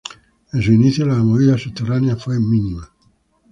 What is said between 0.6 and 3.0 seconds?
sus inicios, la movida subterránea fue mínima.